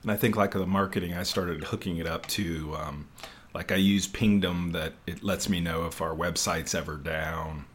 And 0.03 0.11
I 0.11 0.15
think 0.15 0.35
like 0.35 0.51
the 0.51 0.65
marketing, 0.67 1.13
I 1.13 1.23
started 1.23 1.63
hooking 1.65 1.97
it 1.97 2.07
up 2.07 2.27
to, 2.27 2.75
um, 2.75 3.07
like 3.53 3.71
I 3.71 3.75
use 3.75 4.07
Pingdom 4.07 4.71
that 4.71 4.93
it 5.07 5.23
lets 5.23 5.49
me 5.49 5.59
know 5.59 5.85
if 5.85 6.01
our 6.01 6.15
website's 6.15 6.73
ever 6.75 6.97
down, 6.97 7.65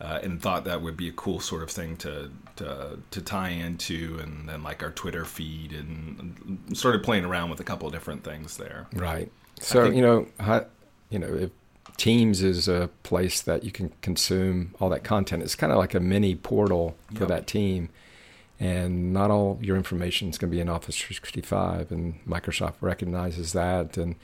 uh, 0.00 0.20
and 0.22 0.40
thought 0.40 0.64
that 0.64 0.82
would 0.82 0.96
be 0.96 1.08
a 1.08 1.12
cool 1.12 1.40
sort 1.40 1.62
of 1.62 1.70
thing 1.70 1.96
to 1.98 2.30
to, 2.56 2.98
to 3.10 3.20
tie 3.20 3.50
into, 3.50 4.18
and 4.22 4.48
then 4.48 4.62
like 4.62 4.82
our 4.82 4.90
Twitter 4.90 5.24
feed, 5.24 5.72
and 5.72 6.58
started 6.72 7.02
playing 7.02 7.24
around 7.24 7.50
with 7.50 7.60
a 7.60 7.64
couple 7.64 7.86
of 7.86 7.92
different 7.92 8.24
things 8.24 8.56
there. 8.56 8.86
Right. 8.92 9.30
So 9.60 9.84
think, 9.84 9.96
you 9.96 10.02
know, 10.02 10.26
you 11.10 11.18
know, 11.18 11.34
if 11.34 11.50
Teams 11.96 12.42
is 12.42 12.66
a 12.66 12.90
place 13.04 13.40
that 13.42 13.62
you 13.62 13.70
can 13.70 13.92
consume 14.02 14.74
all 14.80 14.88
that 14.88 15.04
content. 15.04 15.44
It's 15.44 15.54
kind 15.54 15.70
of 15.70 15.78
like 15.78 15.94
a 15.94 16.00
mini 16.00 16.34
portal 16.34 16.96
for 17.12 17.20
yep. 17.20 17.28
that 17.28 17.46
team 17.46 17.88
and 18.60 19.12
not 19.12 19.30
all 19.30 19.58
your 19.60 19.76
information 19.76 20.28
is 20.28 20.38
going 20.38 20.50
to 20.50 20.54
be 20.56 20.60
in 20.60 20.68
Office 20.68 20.96
365, 20.96 21.90
and 21.90 22.24
Microsoft 22.26 22.74
recognizes 22.80 23.52
that, 23.52 23.96
and 23.96 24.14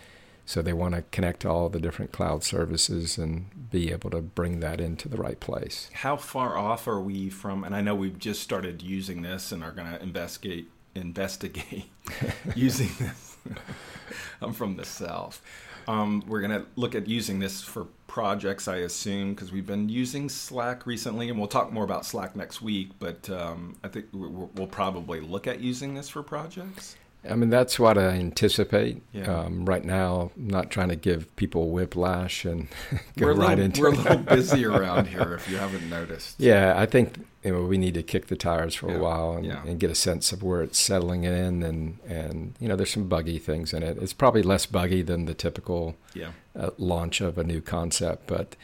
so 0.51 0.61
they 0.61 0.73
want 0.73 0.97
to 0.97 1.03
connect 1.13 1.43
to 1.43 1.49
all 1.49 1.69
the 1.69 1.79
different 1.79 2.11
cloud 2.11 2.43
services 2.43 3.17
and 3.17 3.71
be 3.71 3.93
able 3.93 4.11
to 4.11 4.21
bring 4.21 4.59
that 4.59 4.81
into 4.81 5.09
the 5.09 5.17
right 5.17 5.39
place. 5.39 5.89
How 5.93 6.17
far 6.17 6.59
off 6.59 6.89
are 6.89 7.01
we 7.01 7.31
from? 7.31 7.63
And 7.63 7.73
I 7.73 7.83
know 7.83 7.95
we've 7.95 8.19
just 8.19 8.43
started 8.43 8.83
using 8.83 9.23
this 9.23 9.53
and 9.53 9.63
are 9.63 9.71
going 9.71 9.93
to 9.93 10.03
investigate 10.03 10.69
investigate 10.97 11.85
using 12.57 12.91
this. 12.99 13.37
I'm 14.43 14.53
from 14.53 14.75
the 14.75 14.85
south. 14.85 15.41
Um, 15.87 16.25
we're 16.27 16.41
going 16.41 16.61
to 16.61 16.67
look 16.75 16.97
at 16.97 17.07
using 17.07 17.39
this 17.39 17.63
for 17.63 17.87
projects, 18.09 18.67
I 18.67 18.79
assume, 18.79 19.35
because 19.35 19.53
we've 19.53 19.69
been 19.69 19.89
using 19.89 20.29
Slack 20.29 20.85
recently, 20.85 21.29
and 21.29 21.39
we'll 21.39 21.47
talk 21.47 21.73
more 21.73 21.85
about 21.85 22.05
Slack 22.05 22.35
next 22.35 22.61
week. 22.61 22.91
But 22.99 23.31
um, 23.31 23.77
I 23.85 23.89
think 23.89 24.07
we'll 24.13 24.67
probably 24.67 25.21
look 25.21 25.47
at 25.47 25.61
using 25.61 25.95
this 25.95 26.09
for 26.09 26.25
projects. 26.25 26.97
I 27.29 27.35
mean, 27.35 27.51
that's 27.51 27.79
what 27.79 27.99
I 27.99 28.11
anticipate. 28.11 29.03
Yeah. 29.13 29.25
Um, 29.25 29.67
right 29.67 29.85
now, 29.85 30.31
I'm 30.37 30.49
not 30.49 30.71
trying 30.71 30.89
to 30.89 30.97
give 30.97 31.35
people 31.37 31.71
whiplash 31.71 32.45
and 32.45 32.69
go 33.19 33.27
we're 33.27 33.35
right 33.35 33.59
little, 33.59 33.65
into 33.65 33.81
We're 33.83 33.89
a 33.89 33.91
little 33.91 34.17
busy 34.37 34.65
around 34.65 35.09
here, 35.09 35.35
if 35.35 35.49
you 35.49 35.59
haven't 35.59 35.89
noticed. 35.91 36.41
Yeah, 36.41 36.75
I 36.77 36.87
think 36.87 37.27
you 37.45 37.53
know, 37.53 37.63
we 37.65 37.79
need 37.79 37.95
to 37.95 38.03
kick 38.03 38.29
the 38.29 38.37
tires 38.37 38.75
for 38.75 38.91
yeah. 38.91 38.97
a 38.97 38.99
while 39.01 39.33
and, 39.33 39.47
yeah. 39.47 39.63
and, 39.67 39.81
get 39.81 39.91
a 39.91 39.95
sense 39.95 40.31
of 40.33 40.43
where 40.43 40.63
it's 40.63 40.79
settling 40.79 41.25
in. 41.25 41.63
And, 41.63 41.99
and, 42.07 42.55
you 42.61 42.69
know, 42.69 42.77
there's 42.77 42.91
some 42.91 43.09
buggy 43.09 43.39
things 43.39 43.73
in 43.73 43.83
it. 43.83 43.99
It's 43.99 44.13
probably 44.13 44.43
less 44.43 44.67
buggy 44.67 45.03
than 45.03 45.25
the 45.25 45.35
typical 45.35 45.97
yeah. 46.15 46.33
uh, 46.59 46.71
launch 46.77 47.21
of 47.21 47.39
a 47.39 47.45
new 47.45 47.63
concept, 47.63 48.27
but 48.27 48.57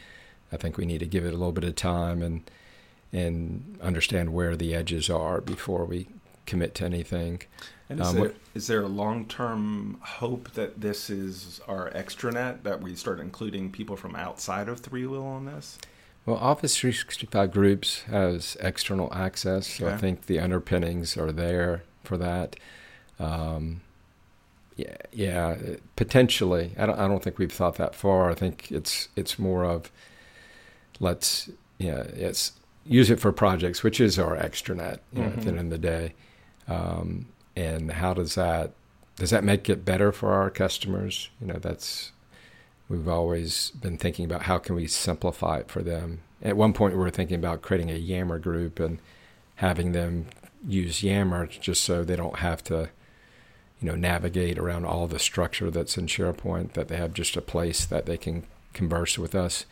I 0.51 0.57
think 0.57 0.77
we 0.77 0.85
need 0.85 0.99
to 0.99 1.07
give 1.07 1.25
it 1.25 1.29
a 1.29 1.37
little 1.37 1.51
bit 1.51 1.63
of 1.63 1.75
time 1.75 2.21
and 2.21 2.49
and 3.13 3.77
understand 3.81 4.33
where 4.33 4.57
the 4.57 4.75
edges 4.75 5.09
are 5.09 5.39
before 5.39 5.85
we 5.85 6.07
commit 6.47 6.73
to 6.75 6.85
anything. 6.85 7.41
And 7.89 8.01
is, 8.01 8.07
um, 8.07 8.15
there, 8.15 8.33
is 8.55 8.67
there 8.67 8.81
a 8.81 8.87
long 8.87 9.25
term 9.25 9.99
hope 10.01 10.51
that 10.53 10.81
this 10.81 11.09
is 11.09 11.61
our 11.67 11.91
extranet, 11.91 12.63
that 12.63 12.81
we 12.81 12.95
start 12.95 13.19
including 13.19 13.71
people 13.71 13.95
from 13.95 14.15
outside 14.15 14.67
of 14.67 14.81
ThreeWill 14.81 15.23
on 15.23 15.45
this? 15.45 15.77
Well, 16.25 16.37
Office 16.37 16.77
365 16.77 17.51
Groups 17.51 18.01
has 18.03 18.57
external 18.59 19.13
access, 19.13 19.67
so 19.67 19.85
okay. 19.85 19.95
I 19.95 19.97
think 19.97 20.25
the 20.25 20.39
underpinnings 20.39 21.15
are 21.15 21.31
there 21.31 21.83
for 22.03 22.17
that. 22.17 22.57
Um, 23.17 23.81
yeah, 24.75 24.97
yeah, 25.11 25.55
potentially. 25.95 26.73
I 26.77 26.85
don't. 26.85 26.99
I 26.99 27.07
don't 27.07 27.23
think 27.23 27.39
we've 27.39 27.51
thought 27.51 27.75
that 27.75 27.95
far. 27.95 28.29
I 28.29 28.35
think 28.35 28.71
it's 28.71 29.07
it's 29.15 29.39
more 29.39 29.63
of 29.63 29.91
let's 30.99 31.49
yeah, 31.79 32.01
it's 32.01 32.53
use 32.85 33.09
it 33.09 33.19
for 33.19 33.31
projects, 33.31 33.81
which 33.81 33.99
is 33.99 34.19
our 34.19 34.35
extranet 34.35 34.99
you 35.13 35.21
know, 35.21 35.29
mm-hmm. 35.29 35.39
at 35.39 35.45
the 35.45 35.49
end 35.49 35.59
of 35.59 35.69
the 35.69 35.77
day. 35.77 36.13
Um, 36.67 37.27
and 37.55 37.91
how 37.91 38.13
does 38.13 38.35
that 38.35 38.71
does 39.17 39.31
that 39.31 39.43
make 39.43 39.67
it 39.67 39.83
better 39.83 40.11
for 40.11 40.31
our 40.31 40.49
customers? 40.49 41.29
You 41.41 41.47
know, 41.47 41.59
that's 41.59 42.11
we've 42.87 43.07
always 43.07 43.71
been 43.71 43.97
thinking 43.97 44.25
about 44.25 44.43
how 44.43 44.59
can 44.59 44.75
we 44.75 44.87
simplify 44.87 45.57
it 45.57 45.69
for 45.69 45.81
them. 45.81 46.21
At 46.41 46.55
one 46.55 46.73
point, 46.73 46.93
we 46.93 46.99
were 46.99 47.09
thinking 47.09 47.37
about 47.37 47.63
creating 47.63 47.89
a 47.89 47.95
Yammer 47.95 48.39
group 48.39 48.79
and 48.79 48.99
having 49.55 49.91
them 49.91 50.27
use 50.65 51.03
Yammer 51.03 51.47
just 51.47 51.83
so 51.83 52.03
they 52.03 52.15
don't 52.15 52.37
have 52.37 52.63
to, 52.65 52.89
you 53.81 53.89
know, 53.89 53.95
navigate 53.95 54.59
around 54.59 54.85
all 54.85 55.07
the 55.07 55.19
structure 55.19 55.71
that's 55.71 55.97
in 55.97 56.05
SharePoint. 56.05 56.73
That 56.73 56.87
they 56.87 56.97
have 56.97 57.13
just 57.13 57.35
a 57.35 57.41
place 57.41 57.85
that 57.85 58.05
they 58.05 58.17
can 58.17 58.43
converse 58.73 59.17
with 59.17 59.33
us. 59.33 59.65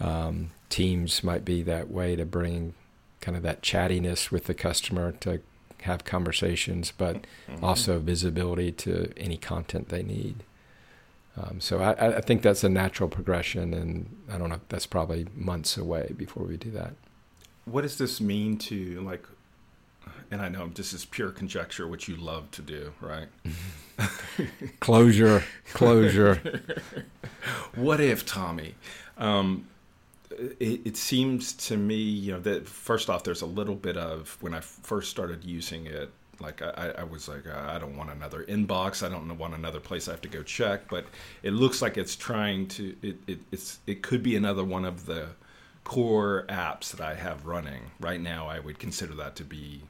Um, 0.00 0.50
teams 0.68 1.22
might 1.22 1.44
be 1.44 1.62
that 1.62 1.90
way 1.90 2.16
to 2.16 2.26
bring 2.26 2.74
kind 3.20 3.36
of 3.36 3.44
that 3.44 3.62
chattiness 3.62 4.32
with 4.32 4.44
the 4.46 4.54
customer 4.54 5.12
to 5.12 5.40
have 5.84 6.04
conversations, 6.04 6.92
but 6.96 7.26
mm-hmm. 7.48 7.64
also 7.64 7.98
visibility 7.98 8.72
to 8.72 9.12
any 9.16 9.36
content 9.36 9.90
they 9.90 10.02
need. 10.02 10.42
Um, 11.36 11.60
so 11.60 11.80
I, 11.80 12.16
I, 12.16 12.20
think 12.20 12.42
that's 12.42 12.64
a 12.64 12.68
natural 12.68 13.08
progression, 13.08 13.74
and 13.74 14.16
I 14.30 14.38
don't 14.38 14.48
know. 14.48 14.60
That's 14.68 14.86
probably 14.86 15.26
months 15.34 15.76
away 15.76 16.12
before 16.16 16.44
we 16.44 16.56
do 16.56 16.70
that. 16.70 16.94
What 17.64 17.82
does 17.82 17.98
this 17.98 18.20
mean 18.20 18.56
to 18.58 19.00
like? 19.00 19.26
And 20.30 20.40
I 20.40 20.48
know 20.48 20.68
this 20.68 20.92
is 20.92 21.04
pure 21.04 21.30
conjecture, 21.30 21.88
which 21.88 22.08
you 22.08 22.16
love 22.16 22.50
to 22.52 22.62
do, 22.62 22.92
right? 23.00 23.28
closure, 24.80 25.42
closure. 25.72 26.62
what 27.74 28.00
if 28.00 28.24
Tommy? 28.24 28.76
Um, 29.18 29.66
it, 30.60 30.80
it, 30.84 30.96
seems 30.96 31.52
to 31.52 31.76
me, 31.76 31.96
you 31.96 32.32
know, 32.32 32.40
that 32.40 32.68
first 32.68 33.10
off, 33.10 33.24
there's 33.24 33.42
a 33.42 33.46
little 33.46 33.74
bit 33.74 33.96
of 33.96 34.36
when 34.40 34.54
I 34.54 34.60
first 34.60 35.10
started 35.10 35.44
using 35.44 35.86
it, 35.86 36.10
like 36.40 36.62
I, 36.62 36.94
I 36.98 37.04
was 37.04 37.28
like, 37.28 37.46
I 37.46 37.78
don't 37.78 37.96
want 37.96 38.10
another 38.10 38.44
inbox. 38.44 39.04
I 39.04 39.08
don't 39.08 39.38
want 39.38 39.54
another 39.54 39.80
place 39.80 40.08
I 40.08 40.12
have 40.12 40.20
to 40.22 40.28
go 40.28 40.42
check. 40.42 40.88
But 40.88 41.06
it 41.42 41.52
looks 41.52 41.82
like 41.82 41.96
it's 41.96 42.16
trying 42.16 42.66
to. 42.68 42.94
It, 43.02 43.16
it 43.26 43.38
it's 43.52 43.78
it 43.86 44.02
could 44.02 44.22
be 44.22 44.36
another 44.36 44.64
one 44.64 44.84
of 44.84 45.06
the 45.06 45.28
core 45.84 46.44
apps 46.48 46.90
that 46.92 47.00
I 47.00 47.14
have 47.14 47.46
running 47.46 47.82
right 48.00 48.20
now. 48.20 48.48
I 48.48 48.58
would 48.58 48.78
consider 48.78 49.14
that 49.14 49.36
to 49.36 49.44
be 49.44 49.82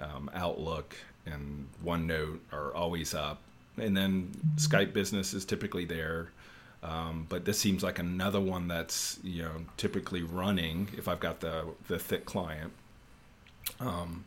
um, 0.00 0.30
Outlook 0.34 0.96
and 1.26 1.68
OneNote 1.84 2.40
are 2.52 2.74
always 2.74 3.14
up, 3.14 3.40
and 3.76 3.96
then 3.96 4.32
Skype 4.56 4.92
Business 4.92 5.34
is 5.34 5.44
typically 5.44 5.84
there. 5.84 6.30
Um, 6.82 7.26
but 7.28 7.44
this 7.44 7.58
seems 7.58 7.82
like 7.82 7.98
another 7.98 8.40
one 8.40 8.66
that's 8.66 9.18
you 9.22 9.42
know 9.42 9.52
typically 9.76 10.22
running 10.22 10.88
if 10.96 11.08
I've 11.08 11.20
got 11.20 11.40
the 11.40 11.66
the 11.88 11.98
thick 11.98 12.24
client. 12.24 12.72
Um, 13.78 14.24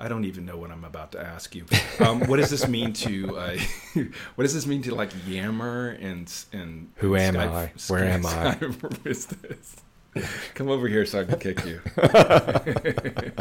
I 0.00 0.08
don't 0.08 0.24
even 0.24 0.44
know 0.44 0.56
what 0.56 0.72
I'm 0.72 0.84
about 0.84 1.12
to 1.12 1.20
ask 1.20 1.54
you. 1.54 1.64
Um, 2.00 2.20
what 2.22 2.38
does 2.38 2.50
this 2.50 2.66
mean 2.66 2.92
to 2.94 3.38
uh, 3.38 3.56
what 4.34 4.42
does 4.42 4.54
this 4.54 4.66
mean 4.66 4.82
to 4.82 4.94
like 4.94 5.10
Yammer 5.26 5.90
and 6.00 6.32
and 6.52 6.90
who 6.96 7.14
am 7.14 7.34
Skype, 7.34 7.48
I? 7.48 7.72
Where 7.86 8.04
am 8.04 8.26
I? 8.26 8.58
is 9.08 9.26
this? 9.26 9.76
Come 10.54 10.68
over 10.68 10.88
here 10.88 11.06
so 11.06 11.20
I 11.20 11.24
can 11.24 11.38
kick 11.38 11.64
you. 11.64 11.80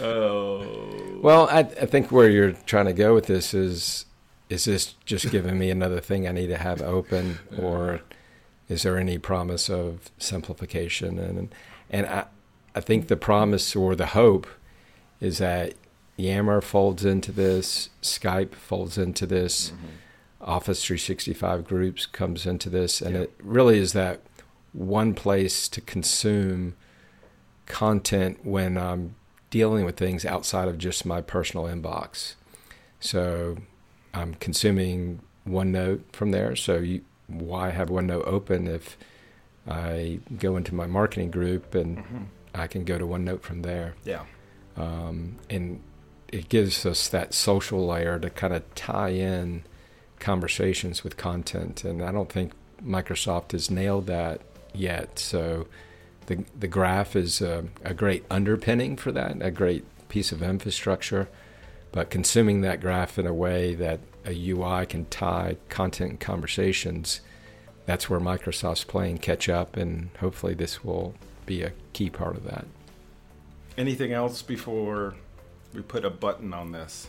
oh. 0.00 1.18
Well, 1.20 1.48
I, 1.50 1.58
I 1.58 1.86
think 1.86 2.12
where 2.12 2.30
you're 2.30 2.52
trying 2.52 2.86
to 2.86 2.92
go 2.92 3.14
with 3.14 3.26
this 3.26 3.52
is 3.52 4.06
is 4.48 4.64
this 4.64 4.94
just 5.04 5.30
giving 5.30 5.58
me 5.58 5.70
another 5.70 6.00
thing 6.00 6.26
I 6.26 6.32
need 6.32 6.48
to 6.48 6.58
have 6.58 6.82
open, 6.82 7.38
or 7.58 8.00
is 8.68 8.82
there 8.82 8.98
any 8.98 9.18
promise 9.18 9.68
of 9.68 10.10
simplification? 10.18 11.18
And 11.18 11.54
and 11.90 12.06
I, 12.06 12.24
I 12.74 12.80
think 12.80 13.08
the 13.08 13.16
promise 13.16 13.74
or 13.74 13.94
the 13.94 14.06
hope 14.06 14.46
is 15.20 15.38
that 15.38 15.74
Yammer 16.16 16.60
folds 16.60 17.04
into 17.04 17.32
this, 17.32 17.90
Skype 18.02 18.54
folds 18.54 18.98
into 18.98 19.26
this, 19.26 19.70
mm-hmm. 19.70 19.86
Office 20.40 20.84
365 20.84 21.64
groups 21.64 22.06
comes 22.06 22.46
into 22.46 22.70
this, 22.70 23.00
and 23.00 23.16
it 23.16 23.32
really 23.42 23.78
is 23.78 23.92
that 23.92 24.20
one 24.72 25.14
place 25.14 25.68
to 25.68 25.80
consume 25.80 26.74
content 27.66 28.44
when 28.44 28.78
I'm 28.78 29.14
dealing 29.50 29.84
with 29.84 29.96
things 29.96 30.24
outside 30.24 30.68
of 30.68 30.78
just 30.78 31.04
my 31.04 31.20
personal 31.20 31.66
inbox. 31.66 32.34
So 33.00 33.58
I'm 34.14 34.34
consuming 34.34 35.20
OneNote 35.46 36.02
from 36.12 36.30
there. 36.30 36.56
So 36.56 36.78
you, 36.78 37.02
why 37.26 37.70
have 37.70 37.88
OneNote 37.88 38.26
open 38.26 38.66
if 38.66 38.96
I 39.66 40.20
go 40.38 40.56
into 40.56 40.74
my 40.74 40.86
marketing 40.86 41.30
group 41.30 41.74
and 41.74 41.98
mm-hmm. 41.98 42.22
I 42.54 42.66
can 42.66 42.84
go 42.84 42.98
to 42.98 43.04
OneNote 43.04 43.42
from 43.42 43.62
there? 43.62 43.94
Yeah. 44.04 44.24
Um, 44.76 45.36
and 45.50 45.82
it 46.28 46.48
gives 46.48 46.84
us 46.86 47.08
that 47.08 47.34
social 47.34 47.86
layer 47.86 48.18
to 48.18 48.30
kind 48.30 48.54
of 48.54 48.74
tie 48.74 49.10
in 49.10 49.64
conversations 50.18 51.04
with 51.04 51.16
content. 51.16 51.84
And 51.84 52.02
I 52.02 52.12
don't 52.12 52.30
think 52.30 52.52
Microsoft 52.82 53.52
has 53.52 53.70
nailed 53.70 54.06
that 54.06 54.40
yet. 54.74 55.18
So 55.18 55.66
the 56.26 56.44
the 56.58 56.68
graph 56.68 57.16
is 57.16 57.40
a, 57.40 57.64
a 57.84 57.94
great 57.94 58.24
underpinning 58.30 58.96
for 58.96 59.12
that, 59.12 59.36
a 59.40 59.50
great 59.50 59.84
piece 60.08 60.32
of 60.32 60.42
infrastructure. 60.42 61.28
But 61.92 62.10
consuming 62.10 62.60
that 62.62 62.80
graph 62.80 63.18
in 63.18 63.26
a 63.26 63.32
way 63.34 63.74
that 63.74 64.00
a 64.26 64.50
UI 64.50 64.86
can 64.86 65.06
tie 65.06 65.56
content 65.68 66.10
and 66.10 66.20
conversations, 66.20 67.20
that's 67.86 68.10
where 68.10 68.20
Microsoft's 68.20 68.84
playing 68.84 69.18
catch 69.18 69.48
up, 69.48 69.76
and 69.76 70.10
hopefully 70.20 70.54
this 70.54 70.84
will 70.84 71.14
be 71.46 71.62
a 71.62 71.72
key 71.94 72.10
part 72.10 72.36
of 72.36 72.44
that. 72.44 72.66
Anything 73.78 74.12
else 74.12 74.42
before 74.42 75.14
we 75.72 75.80
put 75.80 76.04
a 76.04 76.10
button 76.10 76.52
on 76.52 76.72
this? 76.72 77.08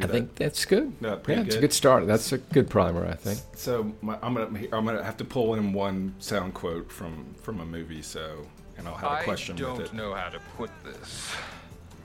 I 0.00 0.06
think 0.06 0.34
that's 0.36 0.64
good. 0.64 0.94
Yeah, 1.00 1.10
Yeah, 1.10 1.14
pretty 1.16 1.40
it's 1.42 1.50
a 1.50 1.58
good. 1.58 1.60
good 1.60 1.72
start. 1.74 2.06
That's 2.06 2.32
a 2.32 2.38
good 2.38 2.70
primer, 2.70 3.06
I 3.06 3.14
think. 3.14 3.40
So 3.54 3.92
my, 4.00 4.18
I'm 4.22 4.32
gonna 4.34 4.46
I'm 4.72 4.86
gonna 4.86 5.04
have 5.04 5.18
to 5.18 5.24
pull 5.24 5.54
in 5.54 5.74
one 5.74 6.14
sound 6.18 6.54
quote 6.54 6.90
from 6.90 7.26
from 7.42 7.60
a 7.60 7.66
movie. 7.66 8.00
So 8.00 8.46
and 8.78 8.88
I'll 8.88 8.94
have 8.94 9.20
a 9.20 9.24
question 9.24 9.54
I 9.56 9.58
don't 9.60 9.92
know 9.92 10.14
how 10.14 10.30
to 10.30 10.40
put 10.56 10.70
this, 10.82 11.34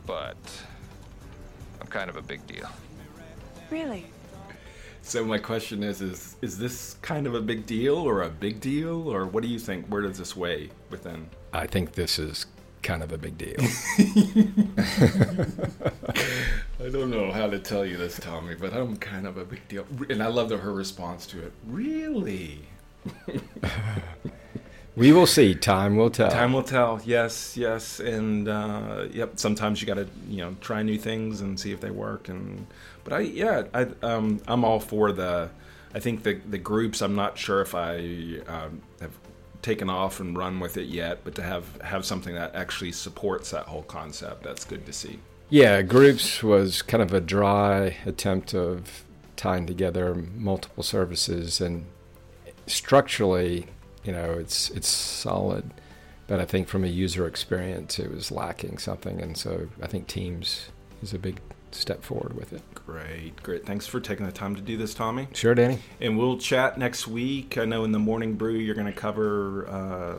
but 0.05 0.35
I'm 1.87 1.91
kind 1.91 2.09
of 2.09 2.17
a 2.17 2.21
big 2.21 2.45
deal. 2.47 2.67
Really? 3.69 4.07
So 5.03 5.23
my 5.23 5.37
question 5.37 5.83
is 5.83 6.01
is 6.01 6.35
is 6.41 6.57
this 6.57 6.97
kind 7.01 7.25
of 7.25 7.33
a 7.33 7.39
big 7.39 7.65
deal 7.65 7.95
or 7.95 8.23
a 8.23 8.29
big 8.29 8.59
deal 8.59 9.07
or 9.07 9.25
what 9.25 9.41
do 9.41 9.47
you 9.47 9.57
think? 9.57 9.87
Where 9.87 10.01
does 10.01 10.17
this 10.17 10.35
weigh 10.35 10.69
within? 10.89 11.29
I 11.53 11.65
think 11.65 11.93
this 11.93 12.19
is 12.19 12.45
kind 12.83 13.03
of 13.03 13.13
a 13.13 13.17
big 13.17 13.37
deal. 13.37 13.55
I 16.77 16.89
don't 16.89 17.09
know 17.09 17.31
how 17.31 17.49
to 17.49 17.57
tell 17.57 17.85
you 17.85 17.95
this, 17.95 18.19
Tommy, 18.19 18.55
but 18.55 18.73
I'm 18.73 18.97
kind 18.97 19.25
of 19.25 19.37
a 19.37 19.45
big 19.45 19.65
deal. 19.69 19.85
And 20.09 20.21
I 20.21 20.27
love 20.27 20.49
the, 20.49 20.57
her 20.57 20.73
response 20.73 21.25
to 21.27 21.41
it. 21.41 21.53
Really? 21.67 22.67
we 24.97 25.11
will 25.11 25.27
see. 25.27 25.53
Time 25.53 25.95
will 25.95 26.09
tell. 26.09 26.31
Time 26.31 26.53
will 26.53 26.63
tell. 26.63 26.99
Yes, 27.05 27.55
yes, 27.55 27.99
and 27.99 28.47
uh, 28.47 29.05
yep. 29.11 29.39
Sometimes 29.39 29.79
you 29.79 29.87
got 29.87 29.95
to 29.95 30.07
you 30.27 30.37
know 30.37 30.55
try 30.59 30.81
new 30.81 30.97
things 30.97 31.41
and 31.41 31.59
see 31.59 31.71
if 31.71 31.79
they 31.79 31.91
work. 31.91 32.29
And 32.29 32.65
but 33.03 33.13
I 33.13 33.19
yeah 33.19 33.63
I 33.73 33.87
um, 34.01 34.41
I'm 34.47 34.65
all 34.65 34.79
for 34.79 35.11
the. 35.11 35.49
I 35.93 35.99
think 35.99 36.23
the 36.23 36.33
the 36.49 36.57
groups. 36.57 37.01
I'm 37.01 37.15
not 37.15 37.37
sure 37.37 37.61
if 37.61 37.75
I 37.75 38.39
um, 38.47 38.81
have 38.99 39.11
taken 39.61 39.89
off 39.89 40.19
and 40.19 40.37
run 40.37 40.59
with 40.59 40.77
it 40.77 40.87
yet, 40.87 41.19
but 41.23 41.35
to 41.35 41.43
have 41.43 41.81
have 41.81 42.05
something 42.05 42.33
that 42.33 42.55
actually 42.55 42.91
supports 42.91 43.51
that 43.51 43.65
whole 43.65 43.83
concept, 43.83 44.43
that's 44.43 44.65
good 44.65 44.85
to 44.85 44.93
see. 44.93 45.19
Yeah, 45.49 45.81
groups 45.81 46.43
was 46.43 46.81
kind 46.81 47.01
of 47.01 47.13
a 47.13 47.21
dry 47.21 47.97
attempt 48.05 48.53
of 48.53 49.03
tying 49.35 49.65
together 49.65 50.15
multiple 50.15 50.83
services, 50.83 51.61
and 51.61 51.85
structurally, 52.65 53.67
you 54.03 54.11
know, 54.11 54.33
it's 54.33 54.69
it's 54.71 54.87
solid. 54.87 55.71
But 56.27 56.41
I 56.41 56.45
think 56.45 56.67
from 56.67 56.83
a 56.83 56.87
user 56.87 57.25
experience, 57.25 57.99
it 57.99 58.11
was 58.11 58.31
lacking 58.31 58.79
something, 58.79 59.21
and 59.21 59.37
so 59.37 59.69
I 59.81 59.87
think 59.87 60.07
Teams 60.07 60.69
is 61.01 61.13
a 61.13 61.19
big 61.19 61.39
step 61.71 62.03
forward 62.03 62.33
with 62.33 62.53
it. 62.53 62.61
Great, 62.73 63.41
great. 63.43 63.65
Thanks 63.65 63.87
for 63.87 63.99
taking 63.99 64.25
the 64.25 64.31
time 64.31 64.55
to 64.55 64.61
do 64.61 64.77
this, 64.77 64.93
Tommy. 64.93 65.27
Sure, 65.33 65.53
Danny. 65.53 65.79
And 66.01 66.17
we'll 66.17 66.37
chat 66.37 66.77
next 66.77 67.07
week. 67.07 67.57
I 67.57 67.65
know 67.65 67.83
in 67.83 67.91
the 67.91 67.99
morning 67.99 68.33
brew 68.33 68.53
you're 68.53 68.75
going 68.75 68.87
to 68.87 68.93
cover 68.93 69.67
uh, 69.67 70.15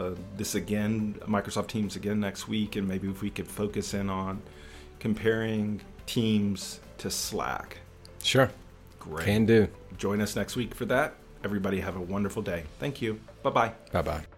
uh, 0.00 0.10
this 0.36 0.54
again, 0.54 1.14
Microsoft 1.26 1.68
Teams 1.68 1.96
again 1.96 2.20
next 2.20 2.48
week, 2.48 2.76
and 2.76 2.86
maybe 2.86 3.08
if 3.08 3.22
we 3.22 3.30
could 3.30 3.48
focus 3.48 3.94
in 3.94 4.10
on 4.10 4.40
comparing 5.00 5.80
Teams 6.06 6.80
to 6.98 7.10
Slack. 7.10 7.78
Sure, 8.22 8.50
Great. 9.00 9.24
can 9.24 9.46
do. 9.46 9.68
Join 9.98 10.20
us 10.20 10.36
next 10.36 10.56
week 10.56 10.74
for 10.74 10.84
that. 10.86 11.14
Everybody 11.44 11.80
have 11.80 11.96
a 11.96 12.00
wonderful 12.00 12.42
day. 12.42 12.64
Thank 12.78 13.02
you. 13.02 13.20
Bye 13.42 13.50
bye. 13.50 13.72
Bye 13.92 14.02
bye. 14.02 14.31